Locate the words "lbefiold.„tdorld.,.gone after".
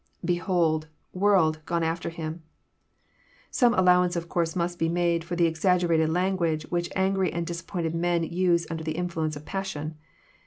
0.25-2.09